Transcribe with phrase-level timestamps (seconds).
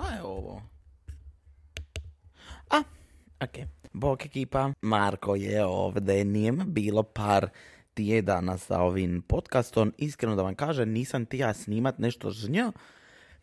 [0.00, 0.62] Kaj je ovo?
[2.70, 2.82] A,
[3.40, 3.68] ok.
[3.92, 7.48] Bok ekipa, Marko je ovdje, nije me bilo par
[7.94, 9.92] tjedana sa ovim podcastom.
[9.98, 12.72] Iskreno da vam kažem, nisam ti ja snimat nešto žnjo.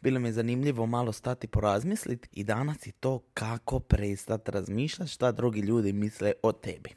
[0.02, 5.32] Bilo mi je zanimljivo malo stati porazmislit i danas je to kako prestat razmišljati šta
[5.32, 6.90] drugi ljudi misle o tebi.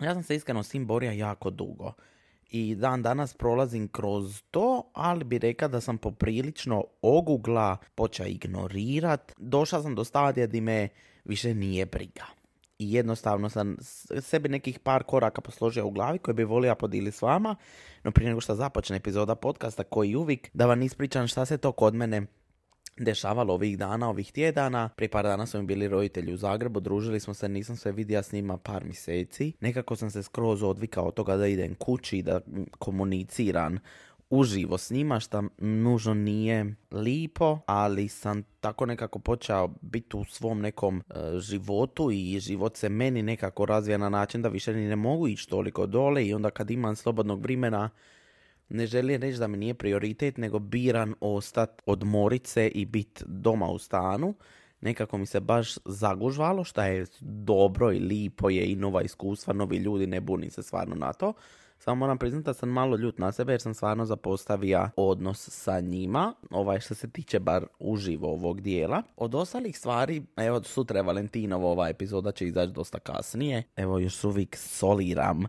[0.00, 1.92] Ja sam se iskreno s tim borio jako dugo
[2.50, 9.32] i dan danas prolazim kroz to, ali bi rekao da sam poprilično ogugla počeo ignorirat.
[9.36, 10.88] Došao sam do stadija di me
[11.24, 12.24] više nije briga.
[12.78, 13.76] I jednostavno sam
[14.20, 17.56] sebi nekih par koraka posložio u glavi koje bi volio podijeliti s vama.
[18.04, 21.72] No prije nego što započne epizoda podcasta koji uvijek da vam ispričam šta se to
[21.72, 22.26] kod mene
[22.96, 24.88] dešavalo ovih dana, ovih tjedana.
[24.88, 28.22] Prije par dana su mi bili roditelji u Zagrebu, družili smo se, nisam se vidio
[28.22, 29.52] s njima par mjeseci.
[29.60, 32.40] Nekako sam se skroz odvikao od toga da idem kući, da
[32.78, 33.78] komuniciram
[34.30, 40.60] uživo s njima, što nužno nije lipo, ali sam tako nekako počeo biti u svom
[40.60, 44.96] nekom e, životu i život se meni nekako razvija na način da više ni ne
[44.96, 47.90] mogu ići toliko dole i onda kad imam slobodnog vremena
[48.68, 53.66] ne želim reći da mi nije prioritet, nego biran ostat odmorit se i biti doma
[53.66, 54.34] u stanu.
[54.80, 59.76] Nekako mi se baš zagužvalo, što je dobro i lipo je i nova iskustva, novi
[59.76, 61.32] ljudi, ne bunim se stvarno na to.
[61.78, 65.80] Samo moram priznati da sam malo ljut na sebe jer sam stvarno zapostavio odnos sa
[65.80, 69.02] njima, ovaj što se tiče bar uživo ovog dijela.
[69.16, 73.62] Od ostalih stvari, evo sutra je Valentinovo, ova epizoda će izaći dosta kasnije.
[73.76, 75.44] Evo još uvijek soliram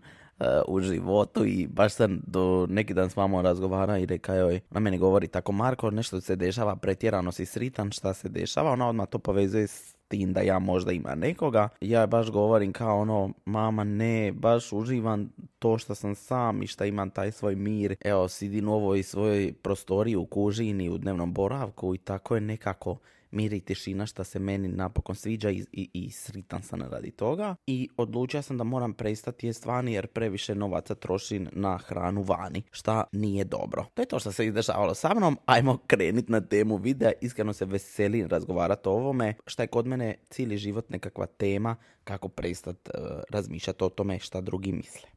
[0.68, 4.80] u životu i baš sam do neki dan s mamom razgovara i reka joj, na
[4.80, 9.08] meni govori tako Marko, nešto se dešava, pretjerano si sritan, šta se dešava, ona odmah
[9.08, 11.70] to povezuje s tim da ja možda ima nekoga.
[11.82, 16.86] Ja baš govorim kao ono, mama ne, baš uživam to što sam sam i što
[16.86, 17.96] imam taj svoj mir.
[18.06, 22.98] Evo, sidim u ovoj svojoj prostoriji u kužini, u dnevnom boravku i tako je nekako
[23.32, 27.56] mir i tišina što se meni napokon sviđa i, i, i sritan sam radi toga.
[27.68, 32.64] I odlučio sam da moram prestati jest vani jer previše novaca trošim na hranu vani,
[32.72, 33.86] šta nije dobro.
[33.94, 35.38] To je to što se izdešavalo sa mnom.
[35.46, 37.12] Ajmo krenit na temu videa.
[37.22, 39.34] Iskreno se veselim razgovarati o ovome.
[39.46, 44.42] Šta je kod mene cijeli život nekakva tema kako prestati uh, razmišljati o tome šta
[44.42, 45.17] drugi misle.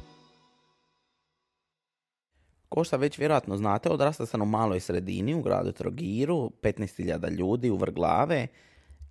[2.71, 7.69] Ko što već vjerojatno znate, odrastao sam u maloj sredini u gradu Trogiru, 15.000 ljudi
[7.69, 8.47] u vrglave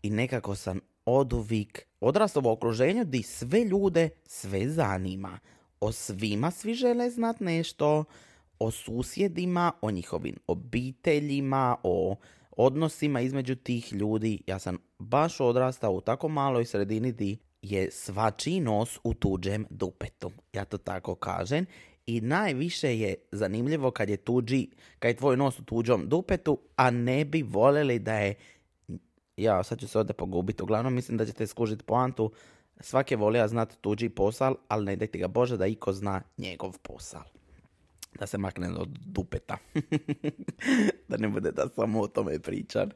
[0.03, 5.39] i nekako sam oduvik odrastao u okruženju di sve ljude sve zanima.
[5.81, 8.05] O svima svi žele znat nešto,
[8.59, 12.17] o susjedima, o njihovim obiteljima, o
[12.51, 14.43] odnosima između tih ljudi.
[14.47, 20.31] Ja sam baš odrastao u tako maloj sredini di je svačiji nos u tuđem dupetu.
[20.53, 21.67] Ja to tako kažem
[22.17, 26.91] i najviše je zanimljivo kad je tuđi, kad je tvoj nos u tuđom dupetu, a
[26.91, 28.35] ne bi voljeli da je,
[29.37, 32.33] ja sad ću se ovdje pogubiti, uglavnom mislim da ćete skužiti poantu,
[32.81, 36.79] svak je volio znati tuđi posal, ali ne dajte ga Bože da iko zna njegov
[36.83, 37.23] posal.
[38.19, 39.59] Da se makne od dupeta.
[41.09, 42.91] da ne bude da samo o tome pričam.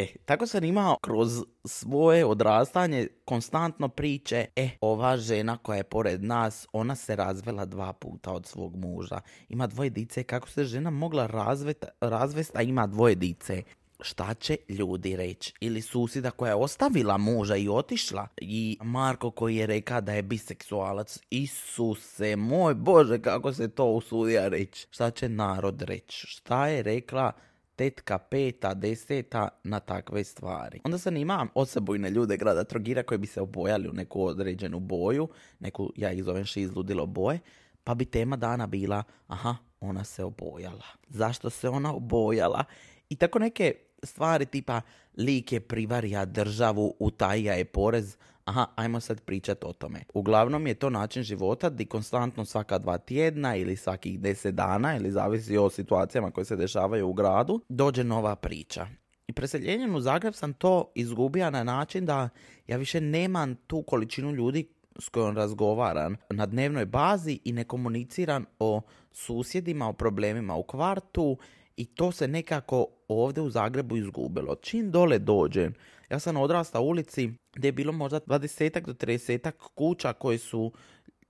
[0.00, 6.24] E, tako sam imao kroz svoje odrastanje konstantno priče, e, ova žena koja je pored
[6.24, 9.20] nas, ona se razvela dva puta od svog muža.
[9.48, 13.62] Ima dvoje dice, kako se žena mogla razvet, razvest, a ima dvoje dice?
[14.02, 15.52] šta će ljudi reći.
[15.60, 18.28] Ili susjeda koja je ostavila muža i otišla.
[18.40, 21.18] I Marko koji je rekao da je biseksualac.
[21.30, 24.86] Isuse, moj Bože, kako se to usudija reći.
[24.90, 26.26] Šta će narod reći?
[26.26, 27.32] Šta je rekla
[27.80, 30.80] tetka peta, deseta na takve stvari.
[30.84, 35.28] Onda sam imam osebujne ljude grada Trogira koji bi se obojali u neku određenu boju,
[35.60, 37.38] neku, ja ih zovem izludilo boje,
[37.84, 40.84] pa bi tema dana bila, aha, ona se obojala.
[41.08, 42.64] Zašto se ona obojala?
[43.08, 44.80] I tako neke stvari tipa
[45.16, 48.16] lik je privarija državu, utajija je porez,
[48.50, 50.00] aha, ajmo sad pričati o tome.
[50.14, 55.10] Uglavnom je to način života di konstantno svaka dva tjedna ili svakih deset dana, ili
[55.10, 58.86] zavisi o situacijama koje se dešavaju u gradu, dođe nova priča.
[59.28, 62.28] I preseljenjem u Zagreb sam to izgubio na način da
[62.66, 64.68] ja više nemam tu količinu ljudi
[64.98, 68.80] s kojom razgovaram na dnevnoj bazi i ne komuniciram o
[69.12, 71.38] susjedima, o problemima u kvartu
[71.76, 74.54] i to se nekako ovdje u Zagrebu izgubilo.
[74.54, 75.74] Čim dole dođem,
[76.10, 80.72] ja sam odrastao u ulici gdje je bilo možda 20 do 30 kuća koje su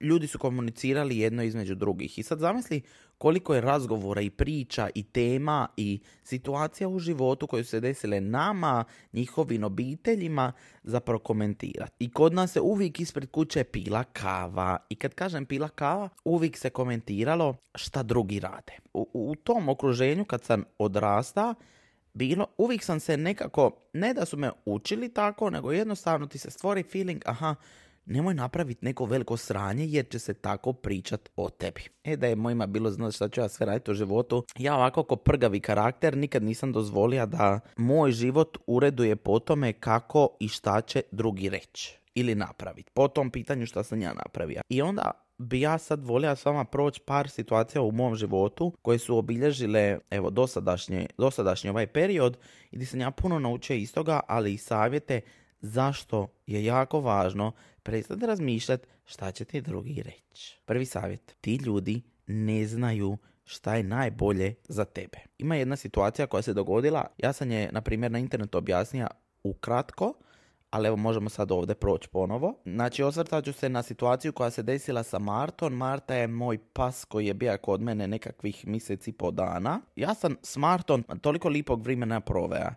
[0.01, 2.19] ljudi su komunicirali jedno između drugih.
[2.19, 2.83] I sad zamisli
[3.19, 8.21] koliko je razgovora i priča i tema i situacija u životu koje su se desile
[8.21, 10.53] nama, njihovim obiteljima
[10.83, 11.93] za prokomentirati.
[11.99, 14.79] I kod nas se uvijek ispred kuće pila kava.
[14.89, 18.73] I kad kažem pila kava, uvijek se komentiralo šta drugi rade.
[18.95, 21.55] U, u tom okruženju kad sam odrasta,
[22.15, 26.51] bilo, uvijek sam se nekako, ne da su me učili tako, nego jednostavno ti se
[26.51, 27.55] stvori feeling, aha,
[28.07, 31.81] nemoj napraviti neko veliko sranje jer će se tako pričat o tebi.
[32.05, 35.03] E da je mojima bilo znaš šta ću ja sve raditi u životu, ja ovako
[35.03, 40.81] ko prgavi karakter nikad nisam dozvolio da moj život ureduje po tome kako i šta
[40.81, 42.91] će drugi reći ili napraviti.
[42.95, 44.63] Po tom pitanju šta sam ja napravio.
[44.69, 48.99] I onda bi ja sad volio s vama proći par situacija u mom životu koje
[48.99, 52.39] su obilježile evo dosadašnji, dosadašnji ovaj period
[52.71, 55.21] i gdje sam ja puno naučio iz toga, ali i savjete
[55.61, 57.53] zašto je jako važno
[57.83, 60.59] prestati razmišljati šta će ti drugi reći.
[60.65, 65.19] Prvi savjet, ti ljudi ne znaju šta je najbolje za tebe.
[65.39, 69.07] Ima jedna situacija koja se dogodila, ja sam je na primjer na internetu objasnija
[69.43, 70.15] ukratko,
[70.71, 72.55] ali evo možemo sad ovdje proći ponovo.
[72.65, 75.73] Znači osvrtat ću se na situaciju koja se desila sa Marton.
[75.73, 79.81] Marta je moj pas koji je bio kod mene nekakvih mjeseci po dana.
[79.97, 82.75] Ja sam s Marton toliko lipog vremena provea.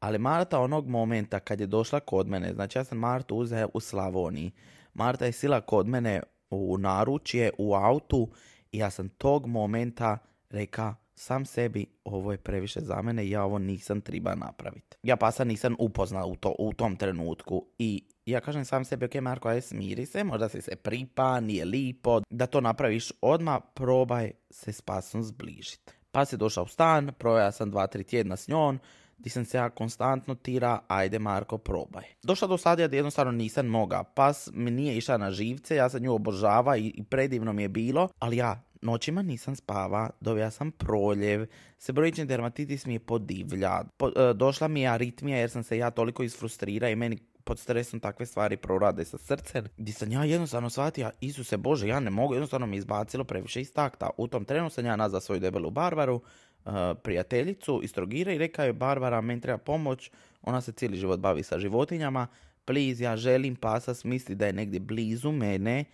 [0.00, 3.80] Ali Marta onog momenta kad je došla kod mene, znači ja sam Martu uzeo u
[3.80, 4.52] Slavoniji.
[4.94, 8.28] Marta je sila kod mene u naručje, u autu
[8.72, 10.18] i ja sam tog momenta
[10.50, 14.96] reka sam sebi ovo je previše za mene ja ovo nisam treba napraviti.
[15.02, 19.14] Ja pasa nisam upoznao u, to, u tom trenutku i ja kažem sam sebi, ok
[19.14, 24.30] Marko, aj smiri se, možda si se pripa, nije lipo, da to napraviš odmah, probaj
[24.50, 25.92] se s pasom zbližiti.
[26.10, 28.78] Pas je došao u stan, proja sam dva, tri tjedna s njom,
[29.18, 32.04] di sam se ja konstantno tira, ajde Marko, probaj.
[32.22, 34.04] Došla do stadija da jednostavno nisam moga.
[34.04, 38.08] Pas mi nije išla na živce, ja sam nju obožava i predivno mi je bilo,
[38.18, 41.46] ali ja noćima nisam spava, dobija sam proljev,
[41.78, 45.90] sebroični dermatitis mi je podivlja, po, e, došla mi je aritmija jer sam se ja
[45.90, 50.70] toliko isfrustrira i meni pod stresom takve stvari prorade sa srcem, gdje sam ja jednostavno
[50.70, 54.10] shvatio, Isuse Bože, ja ne mogu, jednostavno mi izbacilo previše iz takta.
[54.16, 58.64] U tom trenu sam ja nazvao svoju debelu Barbaru, uh, prijateljicu iz Trogira i rekao
[58.64, 60.10] je Barbara, meni treba pomoć,
[60.42, 62.26] ona se cijeli život bavi sa životinjama,
[62.64, 65.84] please, ja želim pasa smisli da je negdje blizu mene,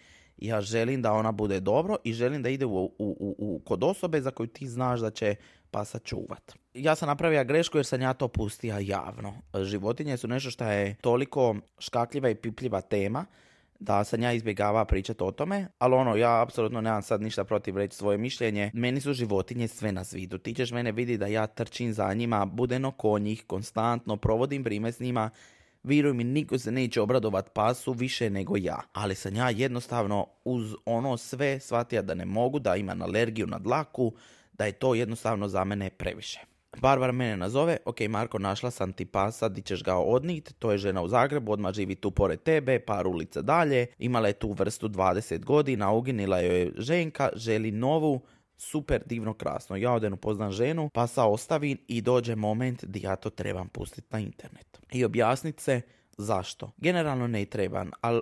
[0.47, 3.85] ja želim da ona bude dobro i želim da ide u, u, u, u kod
[3.85, 5.35] osobe za koju ti znaš da će
[5.71, 6.53] pasa čuvat.
[6.75, 9.35] Ja sam napravio grešku jer sam ja to pustio javno.
[9.63, 13.27] Životinje su nešto što je toliko škakljiva i pipljiva tema
[13.83, 17.77] da sam ja izbjegava pričati o tome, ali ono, ja apsolutno nemam sad ništa protiv
[17.77, 18.71] reći svoje mišljenje.
[18.75, 20.39] Meni su životinje sve na zvidu.
[20.39, 24.93] Ti ćeš mene vidi da ja trčim za njima, budem oko njih, konstantno, provodim vrijeme
[24.93, 25.31] s njima,
[25.85, 28.81] Vjeruj mi, niko se neće obradovat pasu više nego ja.
[28.93, 33.59] Ali sam ja jednostavno uz ono sve shvatio da ne mogu, da imam alergiju na
[33.59, 34.13] dlaku,
[34.53, 36.41] da je to jednostavno za mene previše.
[36.81, 40.79] Barbara mene nazove, ok Marko, našla sam ti pasa, di ćeš ga odnit, to je
[40.79, 44.89] žena u Zagrebu, odmah živi tu pored tebe, par ulica dalje, imala je tu vrstu
[44.89, 48.21] 20 godina, uginila joj je ženka, želi novu,
[48.63, 49.77] super divno krasno.
[49.77, 54.19] Ja odem upoznam ženu, pasa ostavim i dođe moment di ja to trebam pustiti na
[54.19, 54.81] internet.
[54.93, 55.81] I objasniti se
[56.19, 56.71] zašto.
[56.77, 58.21] Generalno ne trebam, ali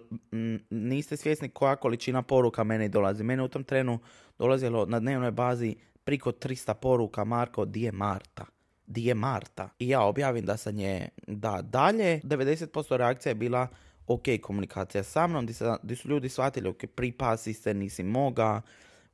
[0.70, 3.24] niste svjesni koja količina poruka meni dolazi.
[3.24, 3.98] Mene u tom trenu
[4.38, 8.44] dolazilo na dnevnoj bazi priko 300 poruka Marko, di je Marta?
[8.86, 9.68] Di je Marta?
[9.78, 12.20] I ja objavim da sam je da dalje.
[12.24, 13.68] 90% reakcija je bila
[14.06, 15.46] ok komunikacija sa mnom,
[15.82, 18.62] gdje su ljudi shvatili ok pripasi se, nisi moga,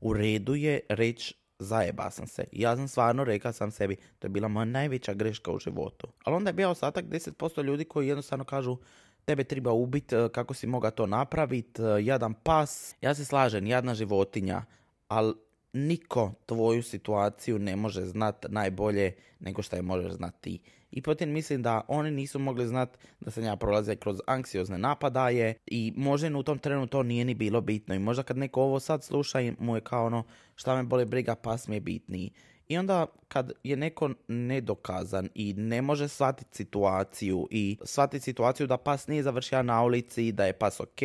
[0.01, 2.45] u redu je reći zajeba sam se.
[2.53, 6.07] Ja sam stvarno rekao sam sebi, to je bila moja najveća greška u životu.
[6.25, 8.77] Ali onda je bio ostatak 10% ljudi koji jednostavno kažu
[9.25, 12.95] tebe treba ubiti, e, kako si moga to napraviti, e, jadan pas.
[13.01, 14.65] Ja se slažem, jadna životinja,
[15.09, 15.35] ali
[15.73, 20.61] niko tvoju situaciju ne može znat najbolje nego što je možeš znati ti.
[20.97, 25.55] I potim mislim da oni nisu mogli znat da sam ja prolazio kroz anksiozne napadaje
[25.67, 28.81] i možda u tom trenu to nije ni bilo bitno i možda kad neko ovo
[28.81, 30.25] sad sluša mu je kao ono
[30.55, 32.31] šta me boli briga pas mi je bitniji.
[32.69, 38.77] I onda kad je neko nedokazan i ne može shvatiti situaciju i shvatiti situaciju da
[38.77, 41.01] pas nije završio na ulici, da je pas ok,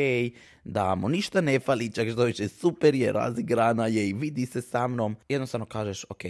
[0.64, 4.62] da mu ništa ne fali, čak što više super je, razigrana je i vidi se
[4.62, 6.24] sa mnom, jednostavno kažeš ok,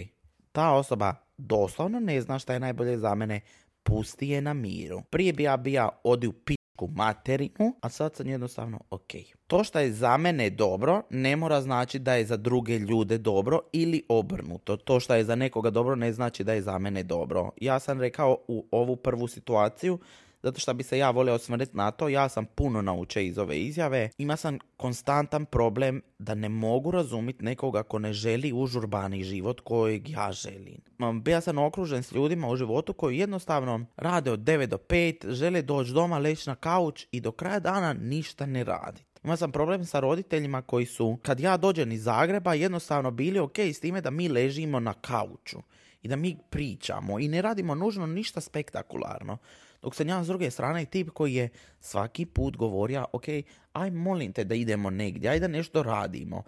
[0.52, 1.14] ta osoba
[1.46, 3.40] doslovno ne zna šta je najbolje za mene,
[3.82, 5.02] pusti je na miru.
[5.10, 9.10] Prije bi ja bija odi u pičku materinu, a sad sam jednostavno ok.
[9.46, 13.60] To što je za mene dobro, ne mora znači da je za druge ljude dobro
[13.72, 14.76] ili obrnuto.
[14.76, 17.50] To što je za nekoga dobro ne znači da je za mene dobro.
[17.60, 19.98] Ja sam rekao u ovu prvu situaciju
[20.42, 23.60] zato što bi se ja volio osvrnuti na to, ja sam puno naučio iz ove
[23.60, 24.10] izjave.
[24.18, 30.10] Ima sam konstantan problem da ne mogu razumjeti nekoga ko ne želi užurbani život kojeg
[30.10, 30.80] ja želim.
[31.22, 35.62] Bija sam okružen s ljudima u životu koji jednostavno rade od 9 do 5, žele
[35.62, 39.02] doći doma, leći na kauč i do kraja dana ništa ne radi.
[39.24, 43.58] Ima sam problem sa roditeljima koji su, kad ja dođem iz Zagreba, jednostavno bili ok
[43.58, 45.58] s time da mi ležimo na kauču
[46.02, 49.38] i da mi pričamo i ne radimo nužno ništa spektakularno.
[49.82, 51.48] Dok sam ja s druge strane tip koji je
[51.80, 53.24] svaki put govorio, ok,
[53.72, 56.42] aj molim te da idemo negdje, ajde da nešto radimo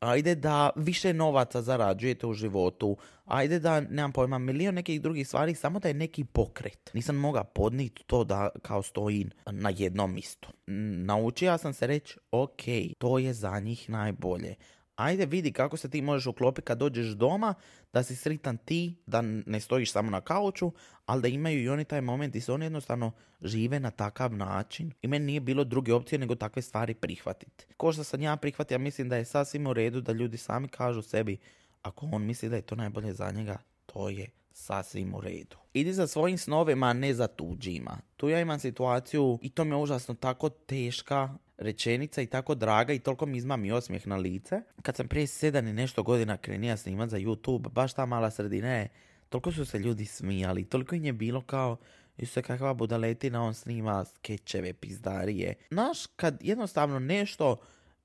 [0.00, 5.54] ajde da više novaca zarađujete u životu, ajde da, nemam pojma, milion nekih drugih stvari,
[5.54, 6.90] samo da je neki pokret.
[6.94, 10.48] Nisam mogao podniti to da kao stojim na jednom mjestu.
[11.06, 12.62] Naučio sam se reći, ok,
[12.98, 14.54] to je za njih najbolje
[15.00, 17.54] ajde vidi kako se ti možeš uklopiti kad dođeš doma,
[17.92, 20.72] da si sritan ti, da ne stojiš samo na kauču,
[21.06, 24.92] ali da imaju i oni taj moment i se oni jednostavno žive na takav način.
[25.02, 27.66] I meni nije bilo druge opcije nego takve stvari prihvatiti.
[27.76, 31.02] Ko što sam ja prihvatio, mislim da je sasvim u redu da ljudi sami kažu
[31.02, 31.38] sebi,
[31.82, 35.56] ako on misli da je to najbolje za njega, to je sasvim u redu.
[35.74, 37.98] Idi za svojim snovima, ne za tuđima.
[38.16, 42.92] Tu ja imam situaciju i to mi je užasno tako teška rečenica i tako draga
[42.92, 44.60] i toliko mi izma mi osmijeh na lice.
[44.82, 48.68] Kad sam prije sedam i nešto godina krenija snimat za YouTube, baš ta mala sredina
[48.68, 48.88] je,
[49.28, 51.76] toliko su se ljudi smijali, toliko im je bilo kao,
[52.24, 55.54] se kakva budaletina, on snima skečeve, pizdarije.
[55.70, 57.56] Znaš, kad jednostavno nešto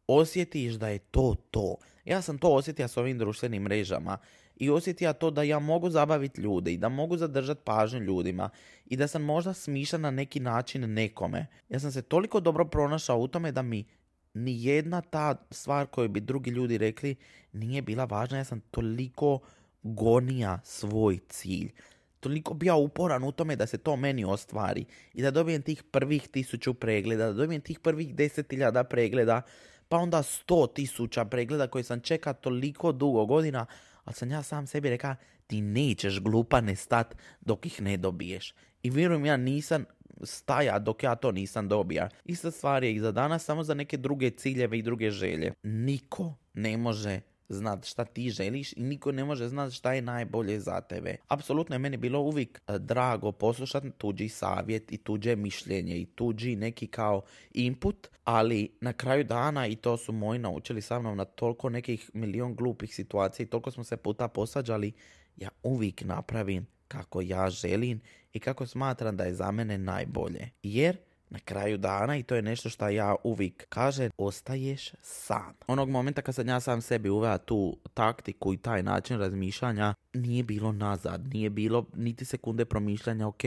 [0.08, 1.76] osjetiš da je to to.
[2.06, 4.18] Ja sam to osjetio s ovim društvenim mrežama
[4.56, 8.50] i osjetio to da ja mogu zabaviti ljude i da mogu zadržati pažnju ljudima
[8.86, 11.48] i da sam možda smišan na neki način nekome.
[11.70, 13.86] Ja sam se toliko dobro pronašao u tome da mi
[14.34, 17.16] ni jedna ta stvar koju bi drugi ljudi rekli
[17.54, 18.38] nije bila važna.
[18.38, 19.40] Ja sam toliko
[19.84, 21.72] gonija svoj cilj.
[22.20, 26.28] Toliko bio uporan u tome da se to meni ostvari i da dobijem tih prvih
[26.28, 29.42] tisuću pregleda, da dobijem tih prvih deset hiljada pregleda,
[29.90, 33.66] pa onda sto tisuća pregleda koje sam čekao toliko dugo godina,
[34.06, 35.16] ali sam ja sam sebi rekao,
[35.48, 38.54] ti nećeš glupa ne stat dok ih ne dobiješ.
[38.84, 39.86] I vjerujem, ja nisam
[40.24, 42.10] staja dok ja to nisam dobija.
[42.26, 45.54] Ista stvar je i za danas, samo za neke druge ciljeve i druge želje.
[45.64, 50.60] Niko ne može znat šta ti želiš i niko ne može znat šta je najbolje
[50.60, 51.16] za tebe.
[51.28, 56.56] Apsolutno je meni bilo uvijek e, drago poslušati tuđi savjet i tuđe mišljenje i tuđi
[56.56, 57.22] neki kao
[57.54, 62.12] input, ali na kraju dana i to su moji naučili sa mnom na toliko nekih
[62.14, 64.92] milion glupih situacija i toliko smo se puta posađali,
[65.38, 68.02] ja uvijek napravim kako ja želim
[68.34, 70.50] i kako smatram da je za mene najbolje.
[70.64, 70.98] Jer
[71.36, 75.54] na kraju dana i to je nešto što ja uvijek kažem, ostaješ sam.
[75.68, 80.44] Onog momenta kad sam ja sam sebi uveo tu taktiku i taj način razmišljanja, nije
[80.44, 83.44] bilo nazad, nije bilo niti sekunde promišljanja, ok,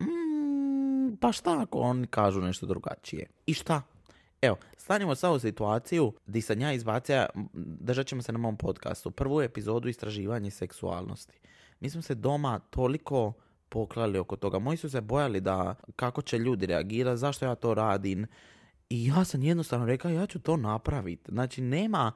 [0.00, 3.26] mm, pa šta ako oni kažu nešto drugačije?
[3.46, 3.82] I šta?
[4.42, 9.10] Evo, stanimo sad u situaciju gdje sam ja izbacio, držat ćemo se na mom podcastu,
[9.10, 11.38] prvu epizodu istraživanje seksualnosti.
[11.80, 13.32] Mi smo se doma toliko
[13.70, 14.58] poklali oko toga.
[14.58, 18.26] Moji su se bojali da kako će ljudi reagirati, zašto ja to radim.
[18.90, 21.30] I ja sam jednostavno rekao ja ću to napraviti.
[21.32, 22.12] Znači nema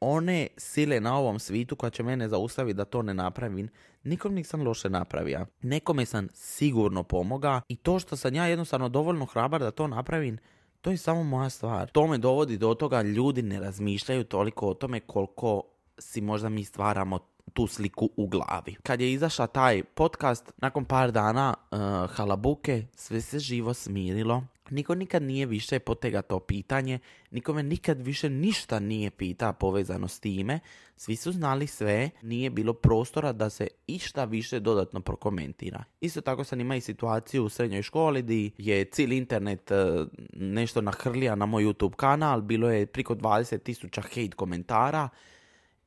[0.00, 3.68] one sile na ovom svitu koja će mene zaustaviti da to ne napravim.
[4.02, 5.46] Nikom nisam loše napravio.
[5.62, 10.38] Nekome sam sigurno pomoga i to što sam ja jednostavno dovoljno hrabar da to napravim,
[10.80, 11.90] to je samo moja stvar.
[11.90, 15.62] To me dovodi do toga ljudi ne razmišljaju toliko o tome koliko
[15.98, 17.18] si možda mi stvaramo
[17.56, 18.76] tu sliku u glavi.
[18.82, 21.78] Kad je izašao taj podcast, nakon par dana uh,
[22.10, 24.44] halabuke, sve se živo smirilo.
[24.70, 26.98] Niko nikad nije više potega to pitanje,
[27.30, 30.60] nikome nikad više ništa nije pita povezano s time,
[30.96, 35.84] svi su znali sve, nije bilo prostora da se išta više dodatno prokomentira.
[36.00, 40.80] Isto tako sam ima i situaciju u srednjoj školi gdje je cijeli internet uh, nešto
[40.80, 45.08] nahrlija na moj YouTube kanal, bilo je priko 20.000 hate komentara,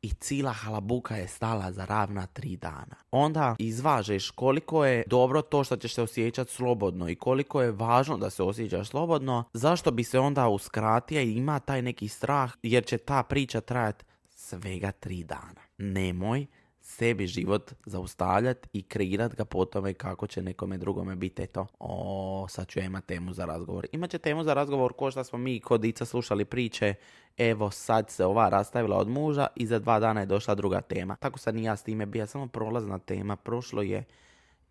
[0.02, 2.96] i cijela halabuka je stala za ravna tri dana.
[3.12, 8.18] Onda izvažeš koliko je dobro to što ćeš se osjećati slobodno i koliko je važno
[8.18, 12.86] da se osjećaš slobodno, zašto bi se onda uskratio i ima taj neki strah jer
[12.86, 15.62] će ta priča trajati svega tri dana.
[15.78, 16.46] Nemoj
[16.90, 22.46] sebi život zaustavljati i kreirat ga po tome kako će nekome drugome biti eto, o,
[22.50, 23.88] sad ću ja imat temu za razgovor.
[23.92, 26.94] Imat će temu za razgovor ko što smo mi kod Ica slušali priče,
[27.38, 31.16] evo sad se ova rastavila od muža i za dva dana je došla druga tema.
[31.16, 34.04] Tako sad ni ja s time bija, samo prolazna tema, prošlo je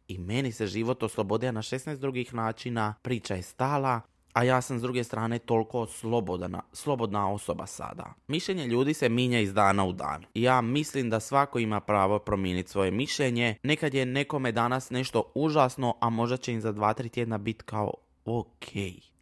[0.09, 4.01] i meni se život oslobodio na 16 drugih načina, priča je stala,
[4.38, 8.14] a ja sam s druge strane toliko slobodna, slobodna osoba sada.
[8.26, 10.25] Mišljenje ljudi se minja iz dana u dan.
[10.35, 13.57] Ja mislim da svako ima pravo promijeniti svoje mišljenje.
[13.62, 17.64] Nekad je nekome danas nešto užasno, a možda će im za dva, tri tjedna biti
[17.64, 18.66] kao ok.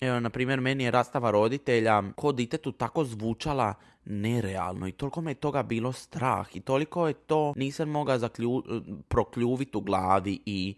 [0.00, 5.30] Evo, na primjer, meni je rastava roditelja ko ditetu tako zvučala nerealno i toliko me
[5.30, 8.62] je toga bilo strah i toliko je to nisam mogao zaklju,
[9.08, 10.74] prokljuviti u glavi i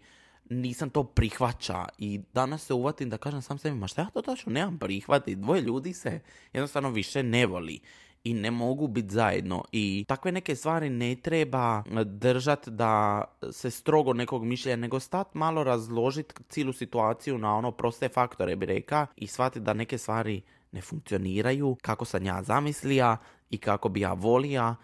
[0.49, 4.21] nisam to prihvaća i danas se uvatim da kažem sam sebi, ma šta ja to
[4.21, 6.19] točno nemam prihvatiti, dvoje ljudi se
[6.53, 7.79] jednostavno više ne voli
[8.23, 14.13] i ne mogu biti zajedno i takve neke stvari ne treba držati da se strogo
[14.13, 19.27] nekog mišljenja, nego stat malo razložiti cijelu situaciju na ono proste faktore bi reka i
[19.27, 20.41] shvatiti da neke stvari
[20.71, 23.17] ne funkcioniraju kako sam ja zamislija
[23.49, 24.75] i kako bi ja volija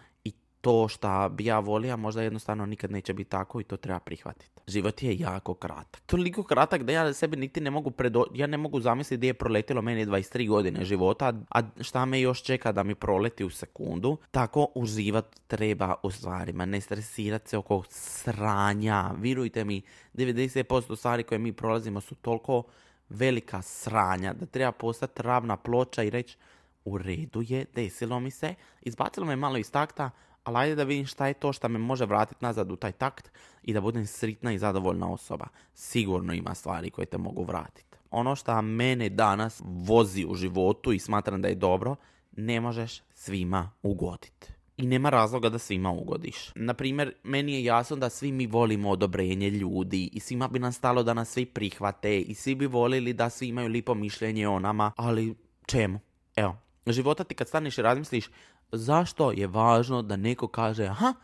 [0.66, 4.62] to šta bi ja volio, možda jednostavno nikad neće biti tako i to treba prihvatiti.
[4.66, 6.02] Život je jako kratak.
[6.06, 8.24] Toliko kratak da ja sebi niti ne mogu predo...
[8.34, 12.42] ja ne mogu zamisliti gdje je proletilo meni 23 godine života, a šta me još
[12.42, 14.16] čeka da mi proleti u sekundu.
[14.30, 19.10] Tako uživat treba u stvarima, ne stresirati se oko sranja.
[19.18, 19.82] Virujte mi,
[20.14, 22.62] 90% stvari koje mi prolazimo su toliko
[23.08, 26.36] velika sranja da treba postati ravna ploča i reći
[26.84, 30.10] u redu je, desilo mi se, izbacilo me malo iz takta,
[30.46, 33.30] ali ajde da vidim šta je to što me može vratiti nazad u taj takt
[33.62, 35.46] i da budem sritna i zadovoljna osoba.
[35.74, 37.96] Sigurno ima stvari koje te mogu vratiti.
[38.10, 41.96] Ono što mene danas vozi u životu i smatram da je dobro,
[42.36, 44.52] ne možeš svima ugoditi.
[44.76, 46.50] I nema razloga da svima ugodiš.
[46.54, 51.02] Naprimjer, meni je jasno da svi mi volimo odobrenje ljudi i svima bi nam stalo
[51.02, 54.92] da nas svi prihvate i svi bi volili da svi imaju lipo mišljenje o nama,
[54.96, 55.34] ali
[55.66, 56.00] čemu?
[56.36, 58.28] Evo, života ti kad staneš i razmisliš
[58.72, 61.14] zašto je važno da neko kaže, aha,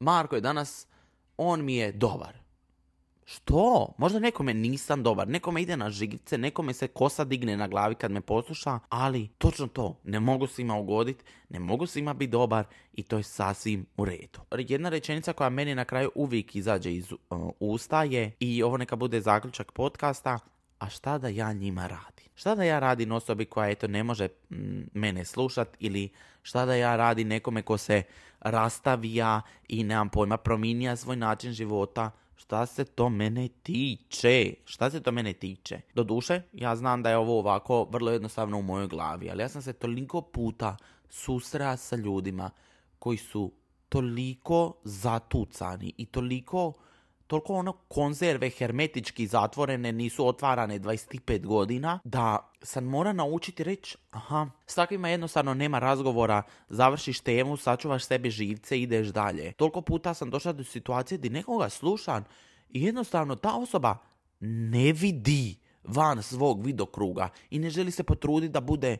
[0.00, 0.86] Marko je danas,
[1.36, 2.46] on mi je dobar.
[3.24, 3.94] Što?
[3.98, 8.10] Možda nekome nisam dobar, nekome ide na žigce, nekome se kosa digne na glavi kad
[8.10, 13.02] me posluša, ali točno to, ne mogu svima ugoditi, ne mogu svima biti dobar i
[13.02, 14.40] to je sasvim u redu.
[14.58, 17.18] Jedna rečenica koja meni na kraju uvijek izađe iz uh,
[17.60, 20.38] usta je, i ovo neka bude zaključak podcasta,
[20.78, 22.15] a šta da ja njima radim?
[22.36, 26.08] Šta da ja radim osobi koja eto ne može mm, mene slušat ili
[26.42, 28.02] šta da ja radim nekome ko se
[28.40, 32.10] rastavija i nemam pojma prominija svoj način života?
[32.36, 34.54] Šta se to mene tiče?
[34.64, 35.80] Šta se to mene tiče?
[35.94, 39.62] Doduše, ja znam da je ovo ovako vrlo jednostavno u mojoj glavi, ali ja sam
[39.62, 40.76] se toliko puta
[41.08, 42.50] susrela sa ljudima
[42.98, 43.52] koji su
[43.88, 46.72] toliko zatucani i toliko
[47.26, 54.46] toliko ono konzerve hermetički zatvorene, nisu otvarane 25 godina, da sam mora naučiti reći, aha,
[54.66, 59.52] s takvima jednostavno nema razgovora, završiš temu, sačuvaš sebi živce, ideš dalje.
[59.52, 62.24] Toliko puta sam došla do situacije gdje nekoga slušam
[62.68, 63.96] i jednostavno ta osoba
[64.40, 68.96] ne vidi van svog vidokruga i ne želi se potruditi da bude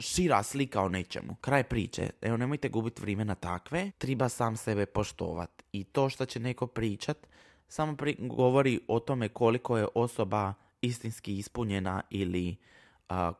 [0.00, 1.36] šira slika o nečemu.
[1.40, 2.10] Kraj priče.
[2.22, 3.90] Evo, nemojte gubiti vrijeme na takve.
[3.98, 5.62] Treba sam sebe poštovat.
[5.72, 7.26] I to što će neko pričat,
[7.68, 12.56] samo pri- govori o tome koliko je osoba istinski ispunjena ili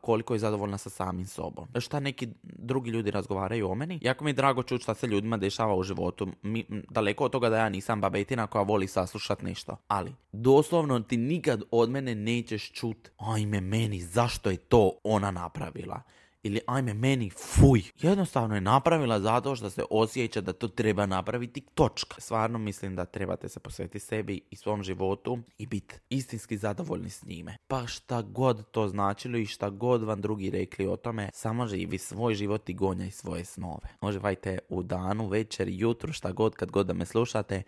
[0.01, 1.67] koliko je zadovoljna sa samim sobom.
[1.79, 3.99] Šta neki drugi ljudi razgovaraju o meni?
[4.01, 6.27] Jako mi je drago čuti šta se ljudima dešava u životu.
[6.41, 9.77] Mi, daleko od toga da ja nisam babetina koja voli saslušat nešto.
[9.87, 16.01] Ali, doslovno ti nikad od mene nećeš čut ajme meni, zašto je to ona napravila?
[16.43, 17.83] Ili ajme meni fuj.
[18.01, 22.21] Jednostavno je napravila zato što se osjeća da to treba napraviti točka.
[22.21, 27.25] Stvarno mislim da trebate se posvetiti sebi i svom životu i biti istinski zadovoljni s
[27.25, 27.57] njime.
[27.67, 31.97] Pa šta god to značilo i šta god vam drugi rekli o tome, samo živi
[31.97, 33.89] svoj život i gonjaj svoje snove.
[34.01, 37.63] Moževajte u danu, večer, jutru, šta god kad god da me slušate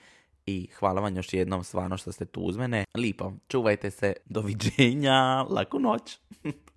[0.45, 2.85] i hvala vam još jednom stvarno što ste tu uz mene.
[2.95, 6.17] Lipo, čuvajte se, doviđenja, laku noć.